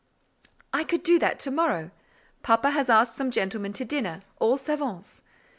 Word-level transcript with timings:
"I 0.73 0.83
could 0.83 1.03
do 1.03 1.19
that 1.19 1.39
to 1.41 1.51
morrow. 1.51 1.91
Papa 2.41 2.71
has 2.71 2.89
asked 2.89 3.13
some 3.15 3.29
gentlemen 3.29 3.71
to 3.73 3.85
dinner, 3.85 4.23
all 4.39 4.57
savants. 4.57 5.21